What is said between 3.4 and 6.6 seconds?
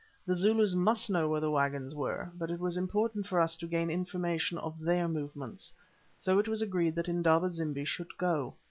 to gain information of their movements. So it was